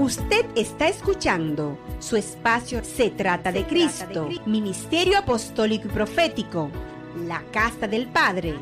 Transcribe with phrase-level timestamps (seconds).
[0.00, 6.70] Usted está escuchando su espacio Se trata de Cristo, Ministerio Apostólico y Profético,
[7.26, 8.54] la Casa del Padre.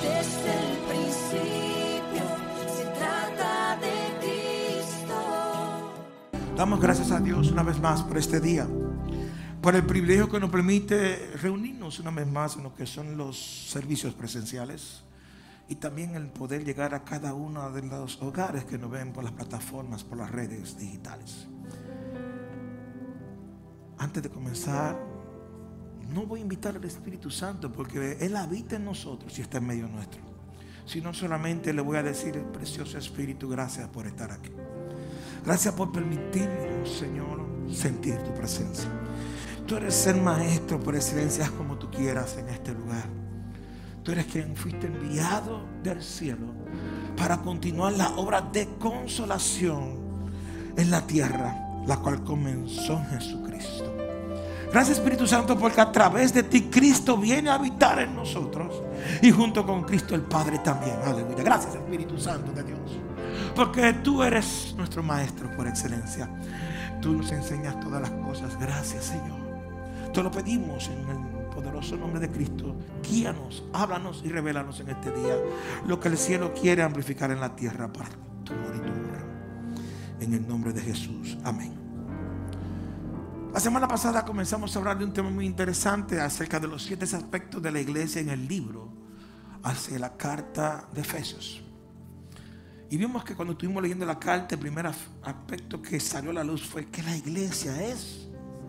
[0.00, 2.24] Desde el principio
[2.66, 5.20] se trata de Cristo.
[6.56, 8.66] Damos gracias a Dios una vez más por este día,
[9.60, 13.68] por el privilegio que nos permite reunirnos una vez más en lo que son los
[13.68, 15.02] servicios presenciales
[15.68, 19.24] y también el poder llegar a cada uno de los hogares que nos ven por
[19.24, 21.46] las plataformas, por las redes digitales.
[23.98, 24.98] Antes de comenzar,
[26.12, 29.66] no voy a invitar al Espíritu Santo porque Él habita en nosotros y está en
[29.66, 30.20] medio nuestro.
[30.84, 34.50] Sino solamente le voy a decir, precioso Espíritu, gracias por estar aquí.
[35.44, 37.40] Gracias por permitirnos, Señor,
[37.72, 38.90] sentir tu presencia.
[39.66, 43.21] Tú eres el maestro por excelencia como tú quieras en este lugar.
[44.02, 46.46] Tú eres quien fuiste enviado del cielo
[47.16, 49.94] para continuar la obra de consolación
[50.76, 53.94] en la tierra, la cual comenzó en Jesucristo.
[54.72, 58.82] Gracias Espíritu Santo porque a través de ti Cristo viene a habitar en nosotros
[59.20, 60.96] y junto con Cristo el Padre también.
[61.04, 61.44] Aleluya.
[61.44, 62.80] Gracias Espíritu Santo de Dios.
[63.54, 66.28] Porque tú eres nuestro maestro por excelencia.
[67.02, 68.58] Tú nos enseñas todas las cosas.
[68.58, 69.42] Gracias Señor.
[70.12, 71.31] Te lo pedimos en el
[71.62, 72.74] poderoso nombre de Cristo.
[73.08, 75.36] Guíanos, háblanos y revélanos en este día
[75.86, 78.10] lo que el cielo quiere amplificar en la tierra para
[78.44, 79.24] tu honor y tu honra.
[80.20, 81.38] En el nombre de Jesús.
[81.44, 81.72] Amén.
[83.52, 87.04] La semana pasada comenzamos a hablar de un tema muy interesante acerca de los siete
[87.04, 88.88] aspectos de la iglesia en el libro
[89.62, 91.62] hacia la carta de Efesios.
[92.90, 96.44] Y vimos que cuando estuvimos leyendo la carta, el primer aspecto que salió a la
[96.44, 98.28] luz fue que la iglesia es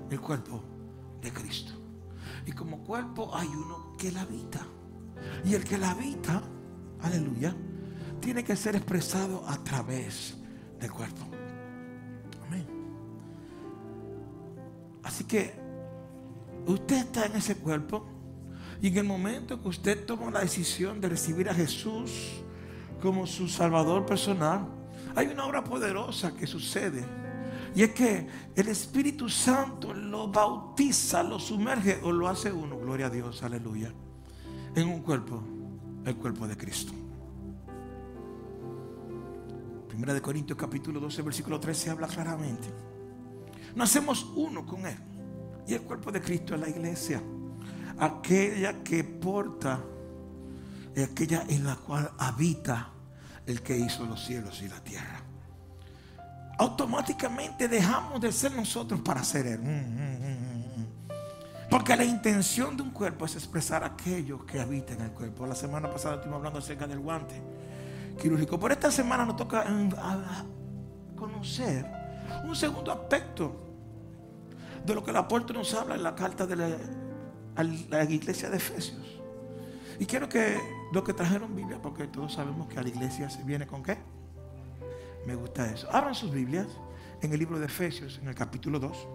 [0.10, 0.64] el cuerpo
[1.22, 1.83] de Cristo.
[2.46, 4.62] Y como cuerpo hay uno que la habita.
[5.46, 6.42] Y el que la habita,
[7.02, 7.56] aleluya,
[8.20, 10.36] tiene que ser expresado a través
[10.80, 11.26] del cuerpo.
[12.48, 12.66] Amén.
[15.04, 15.54] Así que
[16.66, 18.06] usted está en ese cuerpo
[18.82, 22.44] y en el momento que usted toma la decisión de recibir a Jesús
[23.02, 24.68] como su Salvador personal,
[25.16, 27.23] hay una obra poderosa que sucede.
[27.76, 33.08] Y es que el Espíritu Santo lo bautiza, lo sumerge o lo hace uno, gloria
[33.08, 33.92] a Dios, aleluya,
[34.76, 35.42] en un cuerpo,
[36.06, 36.94] el cuerpo de Cristo.
[39.88, 42.68] Primera de Corintios capítulo 12, versículo 13 habla claramente.
[43.76, 44.98] No hacemos uno con Él.
[45.68, 47.22] Y el cuerpo de Cristo es la iglesia.
[47.98, 49.80] Aquella que porta,
[50.96, 52.90] aquella en la cual habita
[53.46, 55.33] el que hizo los cielos y la tierra.
[56.58, 59.60] Automáticamente dejamos de ser nosotros para ser Él.
[59.60, 60.64] Mm, mm, mm.
[61.70, 65.48] Porque la intención de un cuerpo es expresar aquello que habita en el cuerpo.
[65.48, 67.34] La semana pasada estuvimos hablando acerca del guante
[68.22, 68.60] quirúrgico.
[68.60, 70.46] Por esta semana nos toca a
[71.16, 71.86] conocer
[72.46, 73.56] un segundo aspecto
[74.86, 76.70] de lo que el apóstol nos habla en la carta de la,
[77.90, 79.20] la iglesia de Efesios.
[80.00, 80.60] Y quiero que
[80.92, 83.98] los que trajeron Biblia, porque todos sabemos que a la iglesia se viene con qué.
[85.26, 85.88] Me gusta eso.
[85.92, 86.68] Abran sus Biblias
[87.22, 89.08] en el libro de Efesios, en el capítulo 2,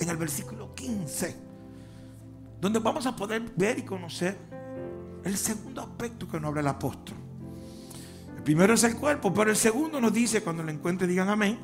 [0.00, 1.36] en el versículo 15,
[2.60, 4.36] donde vamos a poder ver y conocer
[5.24, 7.16] el segundo aspecto que nos habla el apóstol.
[8.36, 11.58] El primero es el cuerpo, pero el segundo nos dice, cuando lo encuentre, digan amén.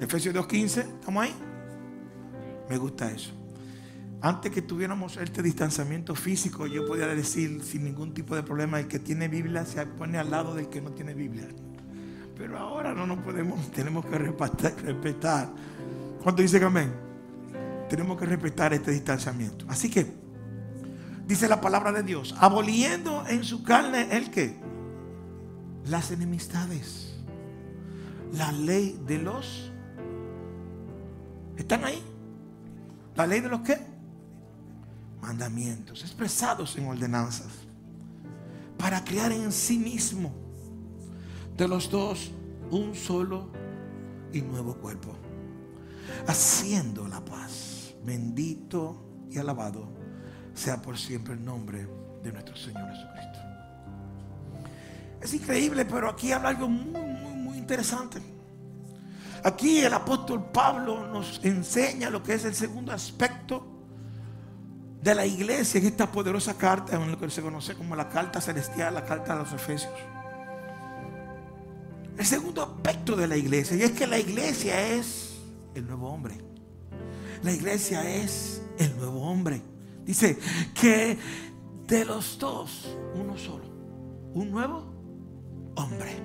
[0.00, 1.34] Efesios 2.15, ¿estamos ahí?
[2.68, 3.35] Me gusta eso.
[4.22, 8.88] Antes que tuviéramos este distanciamiento físico, yo podía decir sin ningún tipo de problema, el
[8.88, 11.46] que tiene Biblia se pone al lado del que no tiene Biblia.
[12.36, 15.50] Pero ahora no nos podemos, tenemos que respetar.
[16.22, 16.92] ¿Cuánto dice que amén?
[17.88, 19.66] Tenemos que respetar este distanciamiento.
[19.68, 20.06] Así que,
[21.26, 24.56] dice la palabra de Dios, aboliendo en su carne el que?
[25.84, 27.14] Las enemistades.
[28.32, 29.70] La ley de los...
[31.56, 32.02] ¿Están ahí?
[33.14, 33.95] ¿La ley de los qué?
[35.26, 37.48] Mandamientos expresados en ordenanzas.
[38.78, 40.32] Para crear en sí mismo
[41.56, 42.30] de los dos
[42.70, 43.48] un solo
[44.32, 45.16] y nuevo cuerpo.
[46.28, 47.94] Haciendo la paz.
[48.04, 49.88] Bendito y alabado
[50.54, 51.88] sea por siempre el nombre
[52.22, 53.38] de nuestro Señor Jesucristo.
[55.20, 58.22] Es increíble, pero aquí habla algo muy, muy, muy interesante.
[59.42, 63.75] Aquí el apóstol Pablo nos enseña lo que es el segundo aspecto
[65.02, 68.40] de la iglesia en esta poderosa carta, en lo que se conoce como la carta
[68.40, 69.92] celestial, la carta de los Efesios.
[72.18, 75.36] El segundo aspecto de la iglesia, y es que la iglesia es
[75.74, 76.38] el nuevo hombre.
[77.42, 79.62] La iglesia es el nuevo hombre.
[80.04, 80.38] Dice
[80.74, 81.18] que
[81.86, 83.64] de los dos, uno solo.
[84.32, 84.92] Un nuevo
[85.76, 86.16] hombre.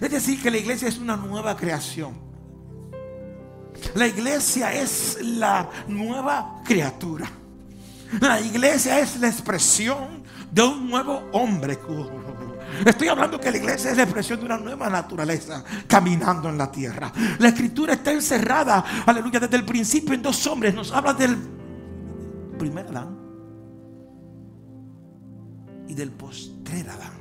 [0.00, 2.14] Es decir, que la iglesia es una nueva creación.
[3.94, 7.30] La iglesia es la nueva criatura.
[8.20, 11.78] La iglesia es la expresión de un nuevo hombre.
[12.84, 16.70] Estoy hablando que la iglesia es la expresión de una nueva naturaleza caminando en la
[16.70, 17.12] tierra.
[17.38, 20.74] La escritura está encerrada, aleluya, desde el principio en dos hombres.
[20.74, 21.36] Nos habla del
[22.58, 23.16] primer Adán
[25.86, 27.12] y del postrer Adán.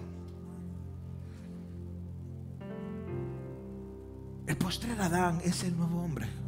[4.48, 6.47] El postrer Adán es el nuevo hombre.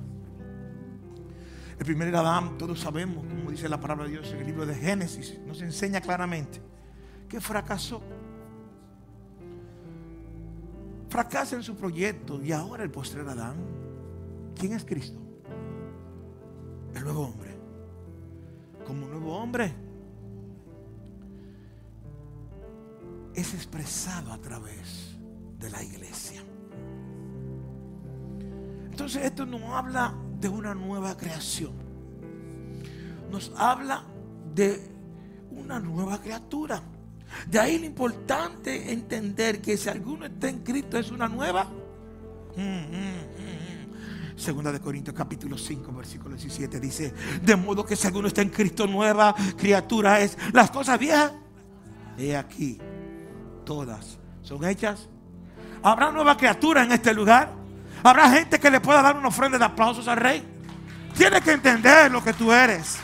[1.80, 4.76] El primer Adán, todos sabemos, como dice la palabra de Dios en el libro de
[4.76, 6.62] Génesis, nos enseña claramente
[7.30, 8.02] que fracasó.
[11.08, 13.56] Fracasa en su proyecto y ahora el postrer Adán,
[14.56, 15.22] ¿quién es Cristo?
[16.94, 17.58] El nuevo hombre.
[18.86, 19.74] Como nuevo hombre
[23.34, 25.18] es expresado a través
[25.58, 26.44] de la iglesia.
[28.92, 31.74] Entonces esto no habla de una nueva creación.
[33.30, 34.04] Nos habla
[34.54, 34.90] de
[35.52, 36.82] una nueva criatura.
[37.48, 41.66] De ahí lo importante entender que si alguno está en Cristo es una nueva.
[42.56, 47.14] Mm, mm, mm, Segunda de Corintios capítulo 5 versículo 17 dice,
[47.44, 51.34] de modo que si alguno está en Cristo nueva criatura es, las cosas viejas,
[52.18, 52.80] he aquí,
[53.66, 55.10] todas son hechas.
[55.84, 57.59] ¿Habrá nueva criatura en este lugar?
[58.04, 60.44] Habrá gente que le pueda dar una ofrenda de aplausos al rey.
[61.16, 62.98] Tienes que entender lo que tú eres.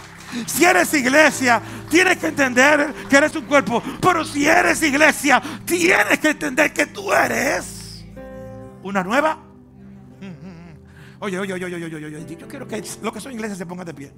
[0.47, 3.81] Si eres iglesia, tienes que entender que eres un cuerpo.
[4.01, 8.05] Pero si eres iglesia, tienes que entender que tú eres
[8.83, 9.37] una nueva.
[11.19, 12.35] Oye, oye, oye, oye, oye, oye, oye.
[12.37, 14.13] Yo quiero que los que son iglesias se pongan de pie.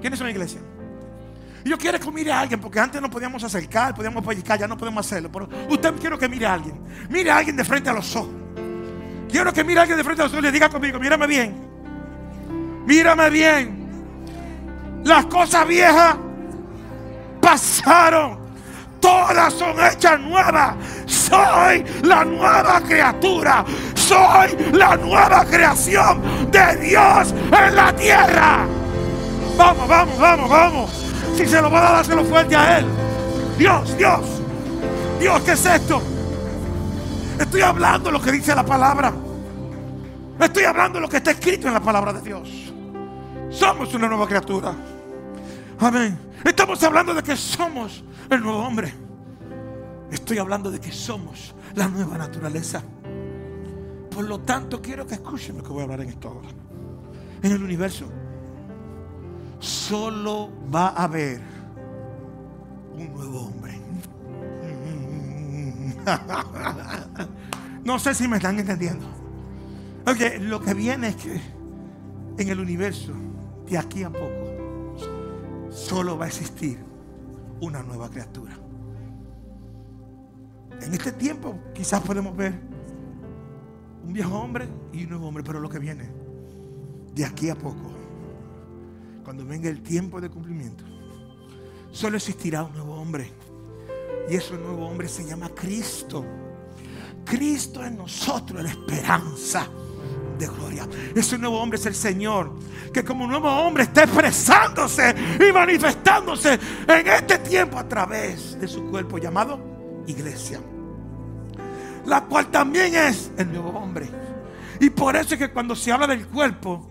[0.00, 0.62] ¿Quiénes son iglesias?
[1.64, 4.76] Yo quiero que mire a alguien, porque antes no podíamos acercar, podíamos pellizcar, ya no
[4.76, 5.32] podemos hacerlo.
[5.32, 6.78] Pero usted quiero que mire a alguien.
[7.08, 8.43] Mire a alguien de frente a los ojos.
[9.34, 11.56] Quiero que mire a alguien de frente a ojos y le diga conmigo, mírame bien.
[12.86, 15.02] Mírame bien.
[15.02, 16.14] Las cosas viejas
[17.40, 18.38] pasaron.
[19.00, 20.76] Todas son hechas nuevas.
[21.06, 23.64] Soy la nueva criatura.
[23.96, 26.22] Soy la nueva creación
[26.52, 28.68] de Dios en la tierra.
[29.56, 30.90] Vamos, vamos, vamos, vamos.
[31.36, 32.86] Si se lo va a dar, dáselo fuerte a Él.
[33.58, 34.20] Dios, Dios.
[35.18, 36.00] Dios, ¿qué es esto?
[37.40, 39.23] Estoy hablando lo que dice la palabra.
[40.40, 42.72] Estoy hablando lo que está escrito en la palabra de Dios.
[43.50, 44.74] Somos una nueva criatura.
[45.78, 46.18] Amén.
[46.44, 48.92] Estamos hablando de que somos el nuevo hombre.
[50.10, 52.82] Estoy hablando de que somos la nueva naturaleza.
[54.10, 56.48] Por lo tanto, quiero que escuchen lo que voy a hablar en esta hora.
[57.42, 58.06] En el universo,
[59.58, 61.40] solo va a haber
[62.92, 63.80] un nuevo hombre.
[67.84, 69.23] No sé si me están entendiendo.
[70.06, 71.40] Ok, lo que viene es que
[72.36, 73.14] en el universo,
[73.66, 74.98] de aquí a poco,
[75.70, 76.78] solo va a existir
[77.62, 78.52] una nueva criatura.
[80.82, 82.52] En este tiempo quizás podemos ver
[84.04, 86.10] un viejo hombre y un nuevo hombre, pero lo que viene,
[87.14, 87.90] de aquí a poco,
[89.24, 90.84] cuando venga el tiempo de cumplimiento,
[91.90, 93.32] solo existirá un nuevo hombre.
[94.28, 96.26] Y ese nuevo hombre se llama Cristo.
[97.24, 99.66] Cristo en nosotros, la esperanza
[100.38, 100.88] de gloria.
[101.14, 102.52] Ese nuevo hombre es el Señor,
[102.92, 108.84] que como nuevo hombre está expresándose y manifestándose en este tiempo a través de su
[108.90, 109.58] cuerpo llamado
[110.06, 110.60] iglesia.
[112.06, 114.08] La cual también es el nuevo hombre.
[114.80, 116.90] Y por eso es que cuando se habla del cuerpo,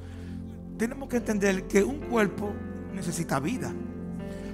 [0.78, 2.52] tenemos que entender que un cuerpo
[2.94, 3.72] necesita vida.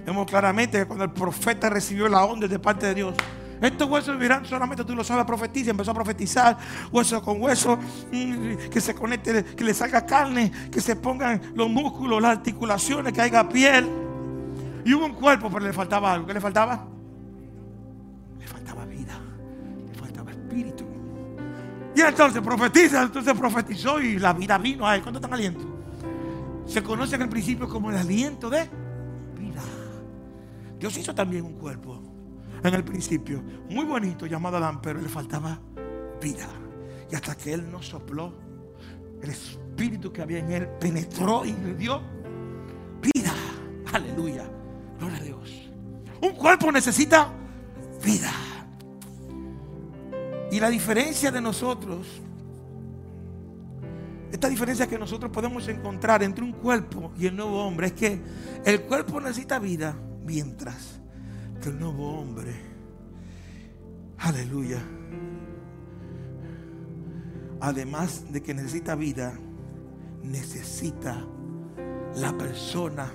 [0.06, 3.16] Vemos claramente que cuando el profeta recibió la onda de parte de Dios,
[3.62, 5.72] estos huesos vivirán solamente tú lo sabes, profetiza.
[5.72, 6.58] Empezó a profetizar
[6.92, 7.78] hueso con hueso,
[8.12, 13.12] mm, que se conecte, que le salga carne, que se pongan los músculos, las articulaciones,
[13.12, 13.88] que haya piel.
[14.86, 16.26] Y hubo un cuerpo, pero le faltaba algo.
[16.26, 16.86] ¿Qué le faltaba?
[18.40, 19.20] Le faltaba vida,
[19.88, 20.86] le faltaba espíritu.
[21.96, 25.02] Y entonces profetiza, entonces profetizó y la vida vino a él.
[25.02, 25.66] ¿Cuánto están aliento?
[26.66, 28.70] Se conoce en el principio como el aliento de
[29.38, 29.62] vida.
[30.80, 32.09] Dios hizo también un cuerpo
[32.64, 35.60] en el principio, muy bonito, llamado Adán, pero le faltaba
[36.22, 36.48] vida.
[37.12, 38.34] Y hasta que Él nos sopló,
[39.22, 42.02] el espíritu que había en Él penetró y le dio
[43.02, 43.34] vida.
[43.94, 44.50] Aleluya.
[45.00, 45.70] Gloria a Dios.
[46.22, 47.32] Un cuerpo necesita
[48.04, 48.32] vida.
[50.52, 52.08] Y la diferencia de nosotros,
[54.32, 58.22] esta diferencia que nosotros podemos encontrar entre un cuerpo y el nuevo hombre, es que
[58.66, 60.99] el cuerpo necesita vida mientras
[61.62, 62.70] que el nuevo hombre,
[64.20, 64.82] Aleluya.
[67.62, 69.34] Además de que necesita vida,
[70.24, 71.26] necesita
[72.16, 73.12] la persona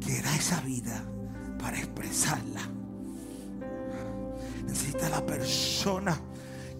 [0.00, 1.04] que da esa vida
[1.58, 2.60] para expresarla.
[4.66, 6.18] Necesita la persona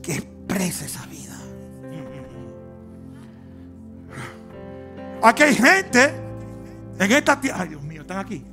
[0.02, 1.38] que expresa esa vida.
[5.22, 6.10] Aquí hay gente
[6.98, 7.62] en esta tierra.
[7.62, 8.44] Ay, Dios mío, están aquí.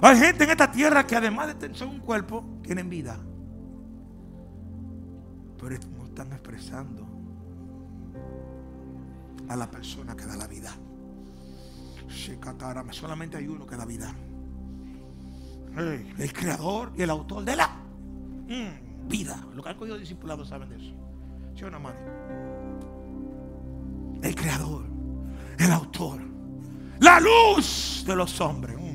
[0.00, 3.18] Hay gente en esta tierra que además de tener un cuerpo, tienen vida.
[5.60, 7.06] Pero no están expresando
[9.48, 10.72] a la persona que da la vida.
[12.90, 14.14] Solamente hay uno que da vida.
[15.76, 19.44] El creador y el autor de la mm, vida.
[19.54, 20.94] Los que han cogido discipulados saben de eso.
[21.54, 21.78] ¿Sí o no?
[24.22, 24.84] El creador,
[25.58, 26.20] el autor,
[27.00, 28.87] la luz de los hombres.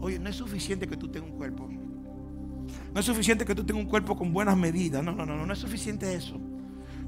[0.00, 1.68] Oye, no es suficiente que tú tengas un cuerpo.
[2.92, 5.02] No es suficiente que tú tengas un cuerpo con buenas medidas.
[5.02, 6.40] No, no, no, no, no es suficiente eso.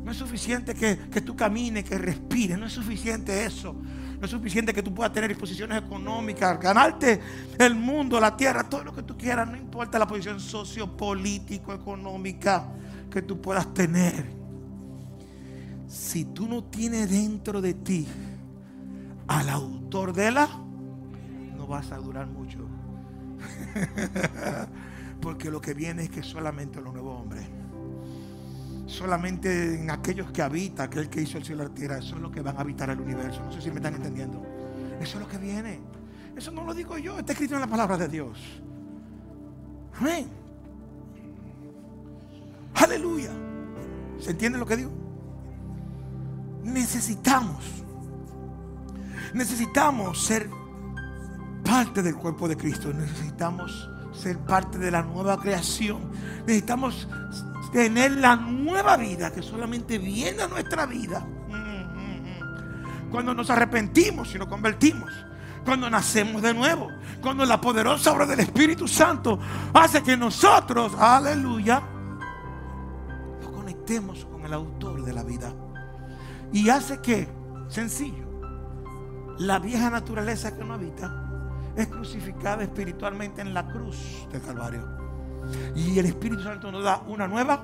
[0.03, 2.59] No es suficiente que, que tú camines, que respires.
[2.59, 3.75] No es suficiente eso.
[4.21, 7.21] No es suficiente que tú puedas tener disposiciones económicas, ganarte
[7.59, 9.49] el mundo, la tierra, todo lo que tú quieras.
[9.49, 12.69] No importa la posición sociopolítico, económica
[13.11, 14.31] que tú puedas tener.
[15.89, 18.07] Si tú no tienes dentro de ti
[19.27, 20.49] al autor de la,
[21.71, 22.59] vas a durar mucho.
[25.23, 27.47] Porque lo que viene es que solamente los nuevos hombres
[28.91, 32.21] solamente en aquellos que habitan, aquel que hizo el cielo y la tierra, eso es
[32.21, 33.41] lo que van a habitar el universo.
[33.41, 34.45] No sé si me están entendiendo.
[35.01, 35.81] Eso es lo que viene.
[36.37, 38.39] Eso no lo digo yo, está escrito en la palabra de Dios.
[39.99, 40.29] Amén.
[42.75, 43.31] Aleluya.
[44.19, 44.91] ¿Se entiende lo que digo?
[46.65, 47.65] Necesitamos,
[49.33, 50.51] necesitamos ser
[51.65, 52.93] parte del cuerpo de Cristo.
[52.93, 56.11] Necesitamos ser parte de la nueva creación.
[56.41, 57.09] Necesitamos
[57.73, 61.25] tener la nueva vida que solamente viene a nuestra vida
[63.11, 65.11] cuando nos arrepentimos y nos convertimos,
[65.65, 66.89] cuando nacemos de nuevo,
[67.21, 69.39] cuando la poderosa obra del Espíritu Santo
[69.75, 71.83] hace que nosotros, aleluya,
[73.41, 75.53] nos conectemos con el autor de la vida
[76.53, 77.29] y hace que,
[77.69, 78.25] sencillo,
[79.39, 81.20] la vieja naturaleza que no habita
[81.83, 84.87] es crucificada espiritualmente en la cruz del Calvario.
[85.75, 87.63] Y el Espíritu Santo nos da una nueva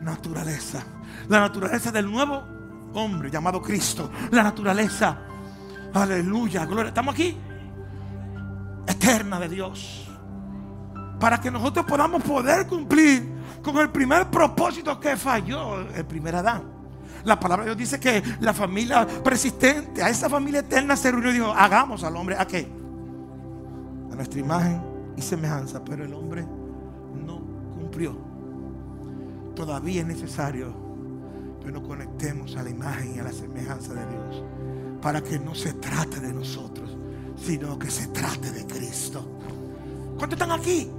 [0.00, 0.84] naturaleza.
[1.28, 2.42] La naturaleza del nuevo
[2.94, 4.10] hombre llamado Cristo.
[4.30, 5.18] La naturaleza,
[5.92, 6.88] aleluya, gloria.
[6.88, 7.36] Estamos aquí.
[8.86, 10.08] Eterna de Dios.
[11.20, 16.76] Para que nosotros podamos poder cumplir con el primer propósito que falló el primer Adán.
[17.24, 21.30] La palabra de Dios dice que la familia persistente, a esa familia eterna se reunió
[21.30, 22.70] y dijo, hagamos al hombre, ¿a qué?
[24.16, 24.82] Nuestra imagen
[25.16, 25.84] y semejanza.
[25.84, 26.46] Pero el hombre
[29.56, 30.68] Todavía es necesario
[31.64, 34.44] que nos conectemos a la imagen y a la semejanza de Dios.
[35.00, 36.94] Para que no se trate de nosotros,
[37.36, 39.26] sino que se trate de Cristo.
[40.18, 40.90] ¿Cuántos están aquí?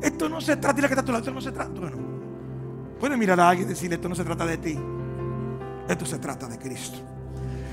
[0.00, 1.80] Esto no se trata, de la que está a tu lado, esto no se trata.
[1.80, 1.96] Bueno,
[3.00, 4.78] puede mirar a alguien y decirle, esto no se trata de ti.
[5.88, 6.98] Esto se trata de Cristo.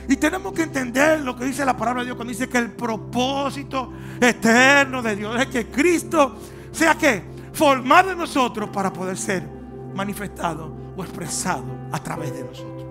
[0.07, 2.71] Y tenemos que entender lo que dice la palabra de Dios cuando dice que el
[2.71, 6.35] propósito eterno de Dios es que Cristo
[6.71, 9.47] sea que formado en nosotros para poder ser
[9.95, 12.85] manifestado o expresado a través de nosotros.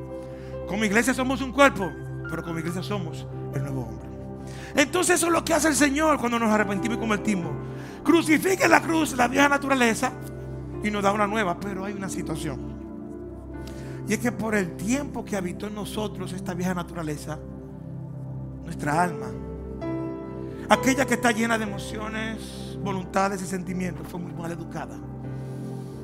[0.66, 1.90] Como iglesia somos un cuerpo,
[2.30, 4.08] pero como iglesia somos el nuevo hombre.
[4.74, 7.52] Entonces eso es lo que hace el Señor cuando nos arrepentimos y convertimos.
[8.02, 10.12] Crucifica en la cruz la vieja naturaleza
[10.82, 12.81] y nos da una nueva, pero hay una situación.
[14.08, 17.38] Y es que por el tiempo que habitó en nosotros esta vieja naturaleza,
[18.64, 19.28] nuestra alma,
[20.68, 24.96] aquella que está llena de emociones, voluntades y sentimientos fue muy mal educada.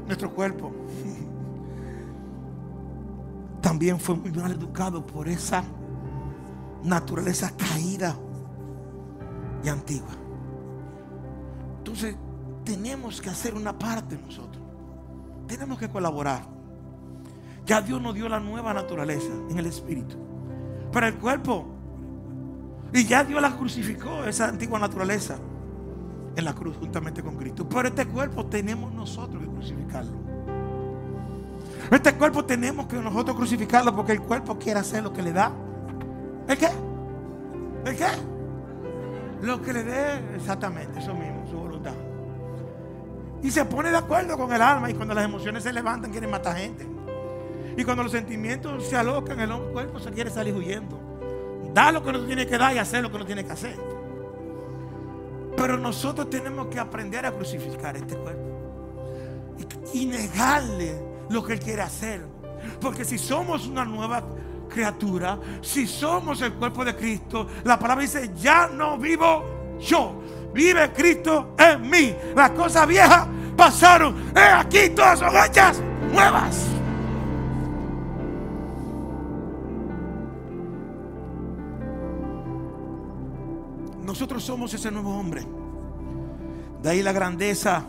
[0.07, 0.73] Nuestro cuerpo
[3.61, 5.65] también fue muy mal educado por esa
[6.85, 8.17] naturaleza caída
[9.65, 10.13] y antigua.
[11.79, 12.17] Entonces
[12.65, 14.63] tenemos que hacer una parte nosotros.
[15.47, 16.58] Tenemos que colaborar.
[17.69, 20.17] Ya Dios nos dio la nueva naturaleza en el espíritu.
[20.91, 21.67] Para el cuerpo.
[22.95, 25.37] Y ya Dios la crucificó, esa antigua naturaleza
[26.35, 27.69] en la cruz juntamente con Cristo.
[27.69, 30.13] Pero este cuerpo tenemos nosotros que crucificarlo.
[31.91, 35.53] Este cuerpo tenemos que nosotros crucificarlo porque el cuerpo quiere hacer lo que le da.
[36.49, 36.69] ¿El qué?
[37.85, 38.07] ¿El qué?
[39.43, 41.93] Lo que le dé exactamente, eso mismo, su voluntad.
[43.43, 46.31] Y se pone de acuerdo con el alma y cuando las emociones se levantan quieren
[46.31, 46.98] matar gente.
[47.79, 50.99] Y cuando los sentimientos se alocan, el cuerpo se quiere salir huyendo.
[51.73, 53.77] Da lo que no tiene que dar y hacer lo que no tiene que hacer.
[55.57, 58.43] Pero nosotros tenemos que aprender a crucificar este cuerpo.
[59.93, 62.27] Y, negarle lo que Él quiere hacer.
[62.81, 64.25] Porque si somos una nueva
[64.69, 70.21] criatura, si somos el cuerpo de Cristo, la palabra dice, ya no vivo yo,
[70.53, 72.13] vive Cristo en mí.
[72.35, 74.33] Las cosas viejas pasaron.
[74.35, 75.81] He aquí todas son hechas
[76.13, 76.78] nuevas.
[84.19, 85.47] Nosotros somos ese nuevo hombre.
[86.83, 87.85] De ahí la grandeza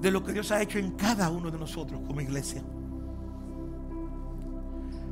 [0.00, 2.60] de lo que Dios ha hecho en cada uno de nosotros como iglesia.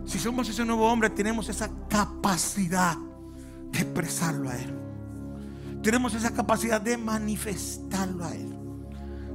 [0.05, 2.97] Si somos ese nuevo hombre, tenemos esa capacidad
[3.71, 4.75] de expresarlo a Él.
[5.81, 8.53] Tenemos esa capacidad de manifestarlo a Él.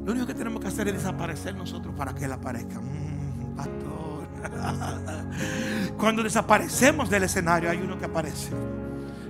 [0.04, 2.82] Lo único que tenemos que hacer es desaparecer nosotros para que Él aparezca.
[2.82, 4.28] Mm, pastor.
[5.98, 8.52] Cuando desaparecemos del escenario, hay uno que aparece,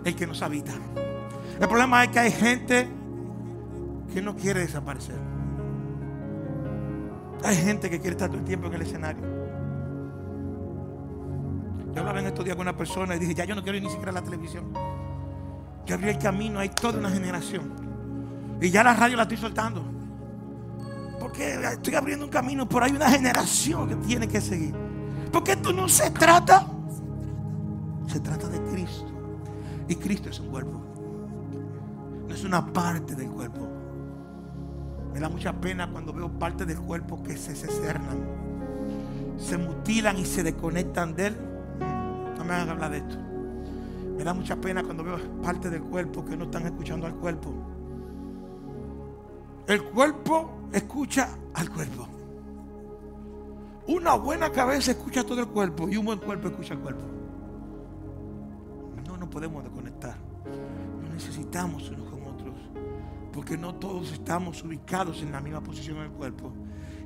[0.04, 0.74] el que nos habita.
[1.60, 2.88] El problema es que hay gente
[4.14, 5.20] que no quiere desaparecer.
[7.44, 9.24] Hay gente que quiere estar todo el tiempo en el escenario.
[11.94, 13.84] Yo hablaba en estos días con una persona y dije, ya yo no quiero ir
[13.84, 14.72] ni siquiera a la televisión.
[15.86, 17.72] Yo abrí el camino, hay toda una generación.
[18.62, 19.84] Y ya la radio la estoy soltando.
[21.20, 24.76] Porque estoy abriendo un camino, pero hay una generación que tiene que seguir.
[25.32, 26.68] Porque esto no se trata,
[28.08, 29.12] se trata de Cristo.
[29.88, 30.87] Y Cristo es un cuerpo.
[32.28, 33.68] No es una parte del cuerpo.
[35.14, 38.18] Me da mucha pena cuando veo partes del cuerpo que se cernan,
[39.38, 41.38] se mutilan y se desconectan de él.
[42.38, 43.18] No me hagan hablar de esto.
[44.18, 47.52] Me da mucha pena cuando veo partes del cuerpo que no están escuchando al cuerpo.
[49.68, 52.08] El cuerpo escucha al cuerpo.
[53.88, 57.04] Una buena cabeza escucha todo el cuerpo y un buen cuerpo escucha al cuerpo.
[59.08, 60.16] No nos podemos desconectar.
[61.04, 62.17] No necesitamos unos.
[63.38, 66.52] Porque no todos estamos ubicados en la misma posición en el cuerpo.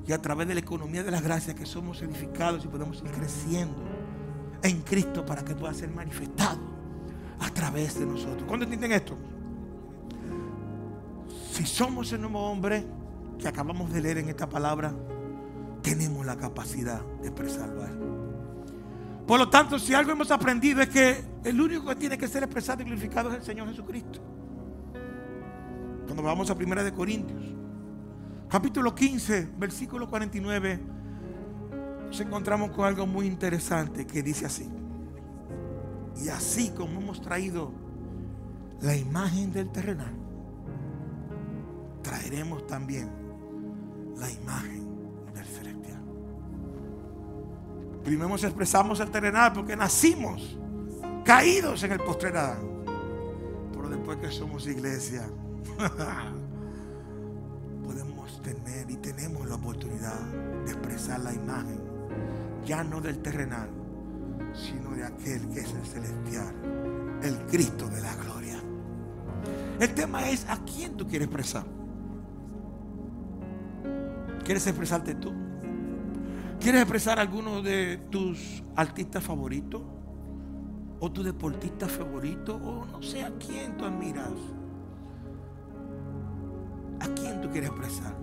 [0.08, 3.12] Y a través de la economía de las gracias que somos edificados y podemos ir
[3.12, 3.76] creciendo
[4.64, 6.62] en Cristo para que pueda ser manifestado
[7.38, 8.44] a través de nosotros.
[8.48, 9.18] ¿Cuándo entienden esto?
[11.52, 12.86] Si somos el nuevo hombre
[13.38, 14.94] que acabamos de leer en esta palabra,
[15.82, 17.82] tenemos la capacidad de expresarlo.
[19.28, 22.44] Por lo tanto, si algo hemos aprendido es que el único que tiene que ser
[22.44, 24.41] expresado y glorificado es el Señor Jesucristo.
[26.06, 27.44] Cuando vamos a 1 de Corintios,
[28.50, 30.80] capítulo 15, versículo 49,
[32.08, 34.70] nos encontramos con algo muy interesante que dice así.
[36.22, 37.72] Y así como hemos traído
[38.82, 40.14] la imagen del terrenal,
[42.02, 43.10] traeremos también
[44.18, 44.86] la imagen
[45.34, 46.02] del celestial.
[48.04, 50.58] Primero expresamos el terrenal porque nacimos
[51.24, 52.60] caídos en el postrer Adán.
[53.74, 55.30] Pero después que somos iglesia,
[57.84, 60.20] podemos tener y tenemos la oportunidad
[60.66, 61.80] de expresar la imagen,
[62.66, 63.70] ya no del terrenal,
[64.54, 68.60] sino de aquel que es el celestial, el Cristo de la gloria.
[69.80, 71.66] El tema es a quién tú quieres expresar.
[74.44, 75.34] ¿Quieres expresarte tú?
[76.60, 79.82] ¿Quieres expresar a alguno de tus artistas favoritos?
[81.00, 82.56] ¿O tu deportista favorito?
[82.56, 84.30] O no sé a quién tú admiras.
[87.02, 88.16] ¿A quién tú quieres expresar?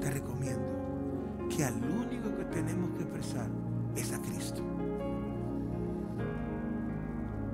[0.00, 3.48] Te recomiendo que al único que tenemos que expresar
[3.96, 4.62] es a Cristo.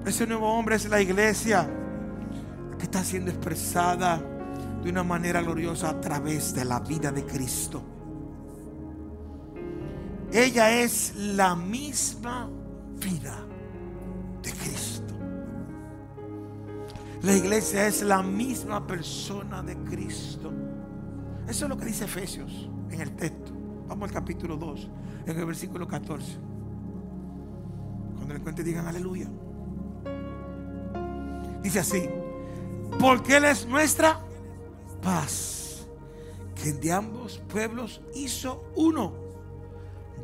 [0.05, 1.69] Ese nuevo hombre es la iglesia
[2.77, 4.21] que está siendo expresada
[4.83, 7.83] de una manera gloriosa a través de la vida de Cristo.
[10.33, 12.51] Ella es la misma
[12.99, 13.52] vida
[17.23, 20.53] La iglesia es la misma persona de Cristo.
[21.47, 23.53] Eso es lo que dice Efesios en el texto.
[23.87, 24.89] Vamos al capítulo 2,
[25.27, 26.37] en el versículo 14.
[28.17, 29.29] Cuando le cuente digan aleluya.
[31.63, 32.09] Dice así,
[32.99, 34.19] porque Él es nuestra
[35.01, 35.87] paz,
[36.57, 39.13] que de ambos pueblos hizo uno,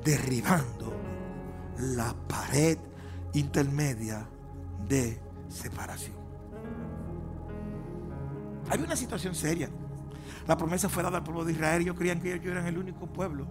[0.04, 0.92] derribando
[1.78, 2.76] la pared
[3.34, 4.28] intermedia
[4.88, 6.17] de separación.
[8.70, 9.68] Había una situación seria.
[10.46, 11.82] La promesa fue dada al pueblo de Israel.
[11.82, 13.46] Ellos creían que ellos eran el único pueblo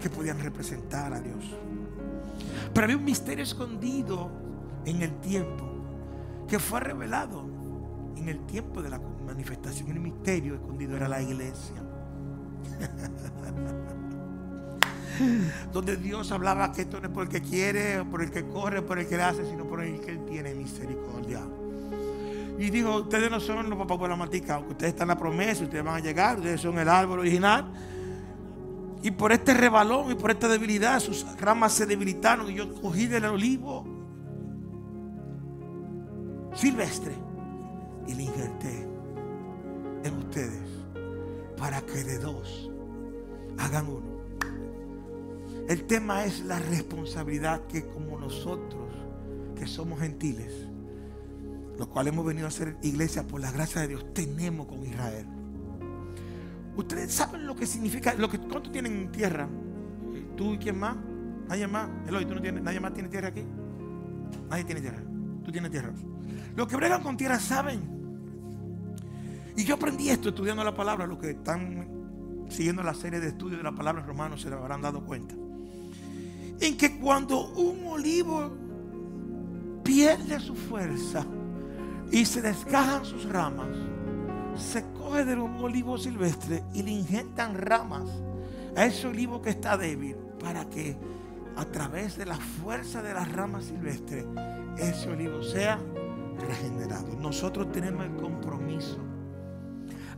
[0.00, 1.44] que podían representar a Dios.
[2.72, 4.30] Pero había un misterio escondido
[4.84, 5.64] en el tiempo
[6.48, 7.44] que fue revelado
[8.16, 9.90] en el tiempo de la manifestación.
[9.90, 11.76] El misterio escondido era la iglesia.
[15.72, 18.82] Donde Dios hablaba que esto no es por el que quiere, por el que corre,
[18.82, 21.40] por el que hace, sino por el que Él tiene misericordia.
[22.58, 25.64] Y dijo, ustedes no son los papás por la matica, ustedes están en la promesa,
[25.64, 27.66] ustedes van a llegar, ustedes son el árbol original.
[29.02, 32.50] Y por este rebalón y por esta debilidad, sus ramas se debilitaron.
[32.50, 33.84] Y yo cogí del olivo
[36.54, 37.12] silvestre
[38.06, 38.88] y le injerté
[40.04, 40.68] en ustedes
[41.58, 42.70] para que de dos
[43.58, 44.16] hagan uno.
[45.68, 48.88] El tema es la responsabilidad que como nosotros,
[49.58, 50.65] que somos gentiles,
[51.78, 55.26] los cuales hemos venido a ser iglesia por la gracia de Dios, tenemos con Israel.
[56.76, 59.48] Ustedes saben lo que significa, lo que, ¿cuánto tienen en tierra?
[60.36, 60.96] ¿Tú y quién más?
[61.48, 61.88] ¿Nadie más?
[62.06, 63.42] Eloy, ¿tú no tienes, ¿nadie más tiene tierra aquí?
[64.50, 65.02] Nadie tiene tierra.
[65.44, 65.92] Tú tienes tierra.
[66.54, 67.80] Los que bregan con tierra saben.
[69.56, 71.06] Y yo aprendí esto estudiando la palabra.
[71.06, 71.88] Los que están
[72.48, 75.34] siguiendo la serie de estudios de la palabra en romanos se habrán dado cuenta.
[76.60, 78.50] En que cuando un olivo
[79.82, 81.24] pierde su fuerza
[82.10, 83.68] y se desgajan sus ramas,
[84.56, 88.08] se coge de un olivo silvestre y le injertan ramas
[88.76, 90.96] a ese olivo que está débil para que
[91.56, 94.26] a través de la fuerza de las ramas silvestres
[94.78, 95.78] ese olivo sea
[96.38, 97.14] regenerado.
[97.18, 98.98] Nosotros tenemos el compromiso.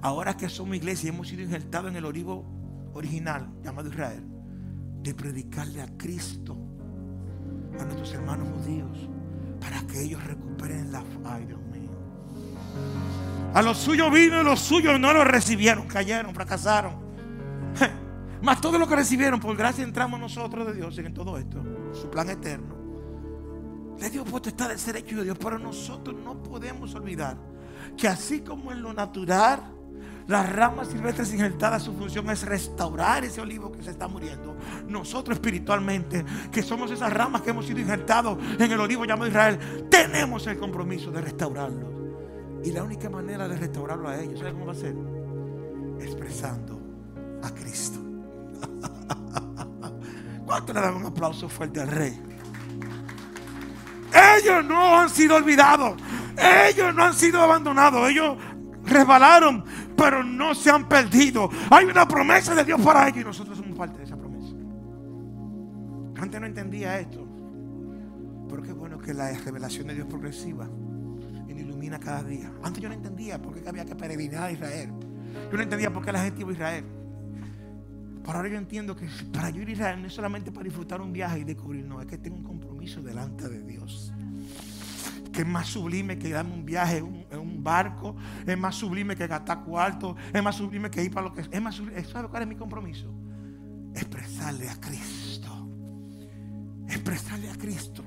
[0.02, 2.44] Ahora que somos iglesia y hemos sido injertados en el olivo
[2.94, 4.24] original llamado Israel,
[5.02, 6.56] de predicarle a Cristo
[7.78, 9.08] a nuestros hermanos judíos
[9.60, 11.67] para que ellos recuperen la mío.
[13.54, 16.92] A los suyos vino y los suyos no lo recibieron, cayeron, fracasaron.
[18.42, 21.62] Más todo lo que recibieron, por gracia entramos nosotros de Dios en todo esto,
[21.92, 22.76] su plan eterno.
[23.98, 27.36] Le dio potestad de ser hecho de Dios, pero nosotros no podemos olvidar
[27.96, 29.74] que así como en lo natural,
[30.28, 34.56] las ramas silvestres injertadas, su función es restaurar ese olivo que se está muriendo.
[34.86, 39.88] Nosotros espiritualmente, que somos esas ramas que hemos sido injertados en el olivo llamado Israel,
[39.90, 41.97] tenemos el compromiso de restaurarlo.
[42.64, 44.94] Y la única manera de restaurarlo a ellos, ¿sabe cómo va a ser?
[46.00, 46.80] Expresando
[47.42, 48.00] a Cristo.
[50.46, 52.20] ¿Cuánto le dan un aplauso fuerte al Rey?
[54.38, 56.00] Ellos no han sido olvidados.
[56.36, 58.10] Ellos no han sido abandonados.
[58.10, 58.36] Ellos
[58.84, 59.64] resbalaron,
[59.96, 61.50] pero no se han perdido.
[61.70, 64.54] Hay una promesa de Dios para ellos y nosotros somos parte de esa promesa.
[66.20, 67.26] Antes no entendía esto.
[68.48, 70.68] Pero qué bueno que la revelación de Dios progresiva
[71.78, 72.52] ilumina cada día.
[72.62, 74.90] Antes yo no entendía por qué había que peregrinar a Israel.
[75.50, 76.84] Yo no entendía por qué la gente iba a Israel.
[78.24, 81.00] Pero ahora yo entiendo que para yo ir a Israel no es solamente para disfrutar
[81.00, 84.12] un viaje y descubrir, no, es que tengo un compromiso delante de Dios.
[85.32, 89.26] Que es más sublime que darme un viaje en un, barco, es más sublime que
[89.26, 92.02] gastar cuarto, es más sublime que ir para lo que es más sublime.
[92.04, 93.14] ¿Sabe cuál es mi compromiso?
[93.94, 95.68] Expresarle a Cristo.
[96.88, 98.04] Expresarle a Cristo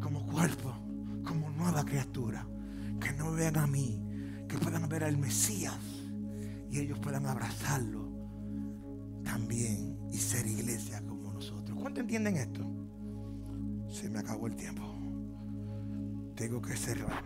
[0.00, 0.72] como cuerpo,
[1.24, 2.46] como nueva criatura.
[3.28, 4.00] No vean a mí,
[4.48, 5.78] que puedan ver al Mesías
[6.70, 8.08] y ellos puedan abrazarlo
[9.22, 11.76] también y ser iglesia como nosotros.
[11.78, 12.62] ¿Cuántos entienden esto?
[13.86, 14.82] Se me acabó el tiempo.
[16.36, 17.22] Tengo que cerrar.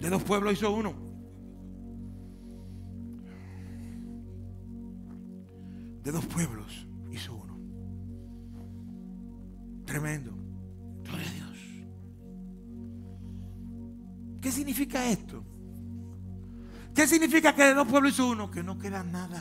[0.00, 0.94] De dos pueblos hizo uno.
[6.02, 6.85] De dos pueblos
[17.06, 18.50] ¿Qué significa que de dos pueblos hizo uno?
[18.50, 19.40] Que no queda nada.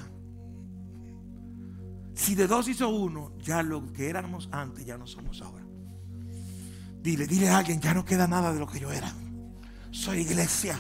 [2.14, 5.66] Si de dos hizo uno, ya lo que éramos antes, ya no somos ahora.
[7.02, 9.12] Dile, dile a alguien, ya no queda nada de lo que yo era.
[9.90, 10.78] Soy iglesia.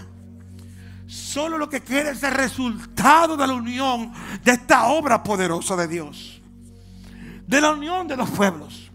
[1.07, 5.87] Solo lo que queda es el resultado de la unión de esta obra poderosa de
[5.87, 6.39] Dios.
[7.47, 8.91] De la unión de los pueblos.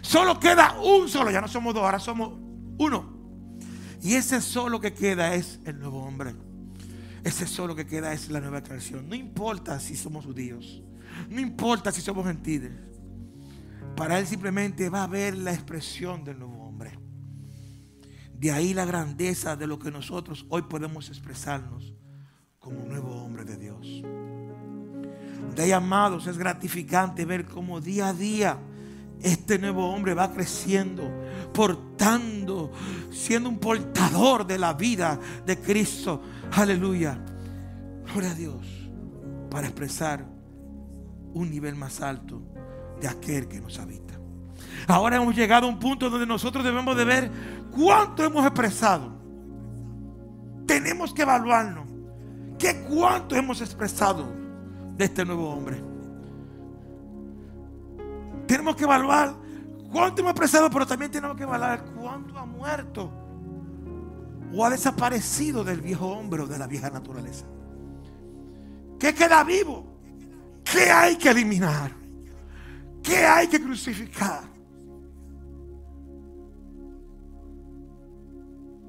[0.00, 2.32] Solo queda un solo, ya no somos dos, ahora somos
[2.78, 3.04] uno.
[4.00, 6.47] Y ese solo que queda es el nuevo hombre.
[7.24, 9.08] Ese solo que queda es la nueva creación.
[9.08, 10.82] No importa si somos judíos.
[11.28, 12.72] No importa si somos gentiles.
[13.96, 16.98] Para Él simplemente va a ver la expresión del nuevo hombre.
[18.34, 21.94] De ahí la grandeza de lo que nosotros hoy podemos expresarnos
[22.58, 24.02] como nuevo hombre de Dios.
[25.56, 28.58] De ahí, amados, es gratificante ver cómo día a día
[29.22, 31.02] este nuevo hombre va creciendo,
[31.52, 32.72] portando,
[33.10, 36.22] siendo un portador de la vida de Cristo.
[36.52, 37.18] Aleluya.
[38.12, 38.66] Gloria a Dios.
[39.50, 40.24] Para expresar
[41.34, 42.42] un nivel más alto
[43.00, 44.14] de aquel que nos habita.
[44.86, 47.30] Ahora hemos llegado a un punto donde nosotros debemos de ver
[47.70, 49.12] cuánto hemos expresado.
[50.66, 51.86] Tenemos que evaluarnos.
[52.58, 54.28] ¿Qué cuánto hemos expresado
[54.96, 55.80] de este nuevo hombre?
[58.46, 59.34] Tenemos que evaluar
[59.90, 63.10] cuánto hemos expresado, pero también tenemos que evaluar cuánto ha muerto
[64.52, 67.46] o ha desaparecido del viejo hombre o de la vieja naturaleza?
[68.98, 69.84] ¿Qué queda vivo?
[70.64, 71.92] ¿Qué hay que eliminar?
[73.02, 74.44] ¿Qué hay que crucificar?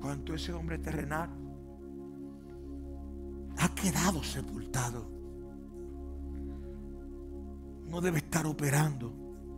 [0.02, 1.30] ¿Cuánto ese hombre terrenal
[3.58, 5.10] ha quedado sepultado?
[7.88, 9.14] No debe estar operando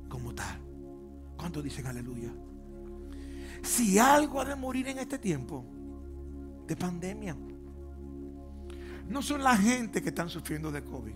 [0.09, 0.70] como tal.
[1.41, 2.31] ¿Cuántos dicen aleluya?
[3.63, 5.65] Si algo ha de morir en este tiempo
[6.67, 7.35] de pandemia,
[9.09, 11.15] no son la gente que están sufriendo de COVID.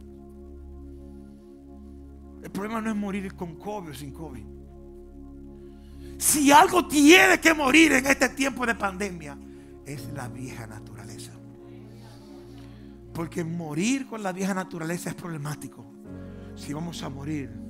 [2.42, 4.44] El problema no es morir con COVID o sin COVID.
[6.18, 9.38] Si algo tiene que morir en este tiempo de pandemia,
[9.86, 11.34] es la vieja naturaleza.
[13.14, 15.86] Porque morir con la vieja naturaleza es problemático.
[16.56, 17.65] Si vamos a morir,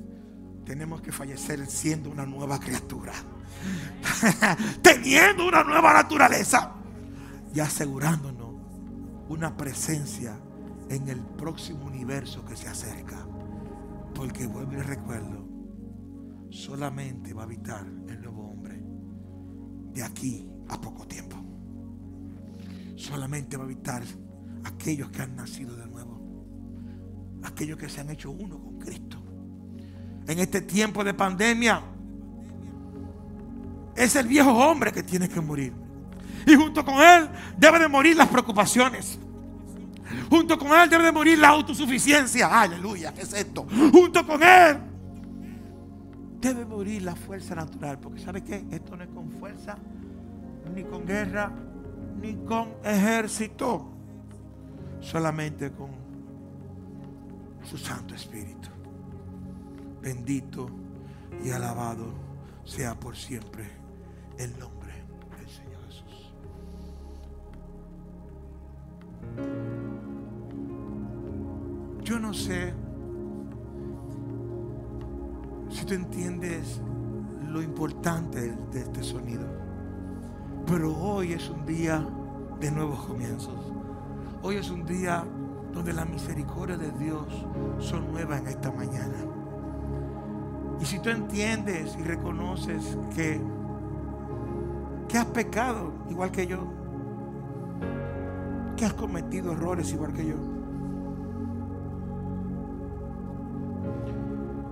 [0.66, 3.14] tenemos que fallecer siendo una nueva criatura.
[4.82, 6.74] Teniendo una nueva naturaleza.
[7.54, 8.56] Y asegurándonos
[9.30, 10.38] una presencia
[10.90, 13.26] en el próximo universo que se acerca.
[14.14, 15.48] Porque vuelvo y recuerdo,
[16.50, 18.84] solamente va a habitar el nuevo hombre
[19.94, 21.38] de aquí a poco tiempo.
[22.96, 24.04] Solamente va a habitar
[24.64, 26.16] aquellos que han nacido de nuevo.
[27.44, 29.25] Aquellos que se han hecho uno con Cristo.
[30.28, 31.82] En este tiempo de pandemia,
[33.96, 35.74] es el viejo hombre que tiene que morir.
[36.46, 39.20] Y junto con él deben de morir las preocupaciones.
[40.30, 42.62] Junto con él debe de morir la autosuficiencia.
[42.62, 43.66] Aleluya, ¿qué es esto?
[43.92, 44.78] Junto con él
[46.40, 48.00] debe morir la fuerza natural.
[48.00, 48.66] Porque ¿sabe qué?
[48.72, 49.78] Esto no es con fuerza,
[50.74, 51.52] ni con guerra,
[52.22, 53.92] ni con ejército.
[55.00, 55.90] Solamente con
[57.64, 58.75] su Santo Espíritu.
[60.06, 60.68] Bendito
[61.44, 62.14] y alabado
[62.64, 63.68] sea por siempre
[64.38, 64.94] el nombre
[65.36, 66.32] del Señor Jesús.
[72.04, 72.72] Yo no sé
[75.72, 76.80] si tú entiendes
[77.50, 79.48] lo importante de este sonido,
[80.68, 82.08] pero hoy es un día
[82.60, 83.74] de nuevos comienzos.
[84.44, 85.26] Hoy es un día
[85.74, 87.26] donde las misericordias de Dios
[87.80, 89.35] son nuevas en esta mañana.
[90.80, 93.40] Y si tú entiendes y reconoces que,
[95.08, 96.68] que has pecado igual que yo,
[98.76, 100.36] que has cometido errores igual que yo,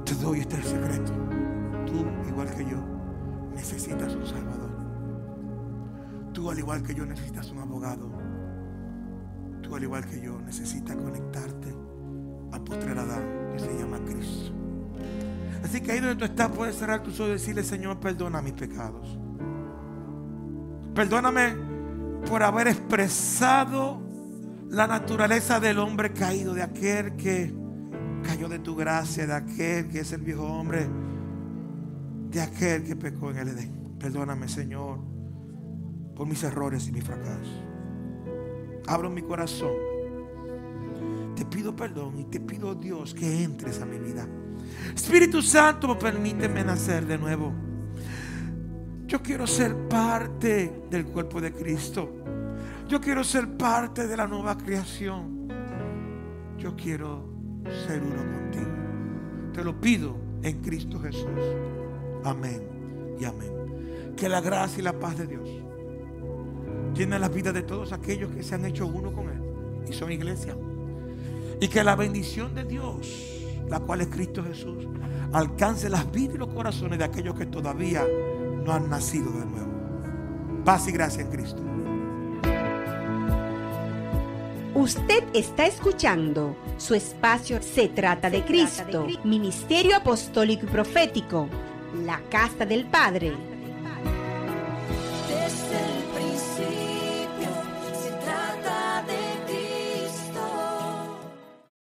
[0.06, 1.14] te doy este secreto.
[1.86, 2.78] Tú, igual que yo,
[3.56, 4.70] necesitas un Salvador.
[6.34, 8.10] Tú, al igual que yo, necesitas un abogado.
[9.62, 11.74] Tú, al igual que yo, necesitas conectarte
[12.52, 14.63] al postrer Adán que se llama Cristo.
[15.64, 18.54] Así que ahí donde tú estás, puedes cerrar tus ojos y decirle, Señor, perdona mis
[18.54, 19.18] pecados.
[20.94, 21.56] Perdóname
[22.30, 24.02] por haber expresado
[24.70, 27.54] la naturaleza del hombre caído, de aquel que
[28.24, 30.88] cayó de tu gracia, de aquel que es el viejo hombre,
[32.30, 33.96] de aquel que pecó en el Edén.
[34.00, 35.00] Perdóname, Señor,
[36.16, 37.64] por mis errores y mis fracasos.
[38.88, 39.72] Abro mi corazón.
[41.36, 44.28] Te pido perdón y te pido, Dios, que entres a mi vida.
[44.96, 47.54] Espíritu Santo, permíteme nacer de nuevo.
[49.08, 52.10] Yo quiero ser parte del cuerpo de Cristo.
[52.88, 55.48] Yo quiero ser parte de la nueva creación.
[56.58, 57.26] Yo quiero
[57.86, 59.52] ser uno contigo.
[59.54, 61.28] Te lo pido en Cristo Jesús.
[62.24, 64.14] Amén y amén.
[64.16, 65.50] Que la gracia y la paz de Dios
[66.94, 69.42] llenen las vidas de todos aquellos que se han hecho uno con Él
[69.90, 70.56] y son iglesia.
[71.60, 74.88] Y que la bendición de Dios, la cual es Cristo Jesús,
[75.32, 78.04] alcance las vidas y los corazones de aquellos que todavía
[78.64, 80.64] no han nacido de nuevo.
[80.64, 81.62] Paz y gracia en Cristo.
[84.76, 91.48] Usted está escuchando su espacio Se trata de Cristo, Ministerio Apostólico y Profético,
[92.04, 93.53] la Casa del Padre.